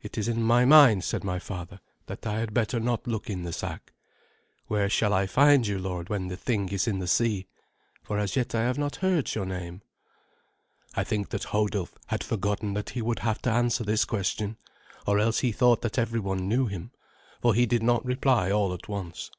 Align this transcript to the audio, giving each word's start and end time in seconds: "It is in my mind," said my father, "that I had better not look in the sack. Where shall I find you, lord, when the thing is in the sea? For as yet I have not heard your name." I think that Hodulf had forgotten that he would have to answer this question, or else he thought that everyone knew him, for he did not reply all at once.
"It 0.00 0.16
is 0.16 0.28
in 0.28 0.42
my 0.42 0.64
mind," 0.64 1.04
said 1.04 1.24
my 1.24 1.38
father, 1.38 1.82
"that 2.06 2.26
I 2.26 2.38
had 2.38 2.54
better 2.54 2.80
not 2.80 3.06
look 3.06 3.28
in 3.28 3.42
the 3.42 3.52
sack. 3.52 3.92
Where 4.66 4.88
shall 4.88 5.12
I 5.12 5.26
find 5.26 5.66
you, 5.66 5.78
lord, 5.78 6.08
when 6.08 6.28
the 6.28 6.38
thing 6.38 6.70
is 6.70 6.88
in 6.88 7.00
the 7.00 7.06
sea? 7.06 7.46
For 8.02 8.18
as 8.18 8.34
yet 8.34 8.54
I 8.54 8.62
have 8.62 8.78
not 8.78 8.96
heard 9.04 9.34
your 9.34 9.44
name." 9.44 9.82
I 10.94 11.04
think 11.04 11.28
that 11.28 11.44
Hodulf 11.52 11.92
had 12.06 12.24
forgotten 12.24 12.72
that 12.72 12.88
he 12.96 13.02
would 13.02 13.18
have 13.18 13.42
to 13.42 13.50
answer 13.50 13.84
this 13.84 14.06
question, 14.06 14.56
or 15.06 15.18
else 15.18 15.40
he 15.40 15.52
thought 15.52 15.82
that 15.82 15.98
everyone 15.98 16.48
knew 16.48 16.64
him, 16.66 16.90
for 17.42 17.52
he 17.52 17.66
did 17.66 17.82
not 17.82 18.02
reply 18.06 18.50
all 18.50 18.72
at 18.72 18.88
once. 18.88 19.30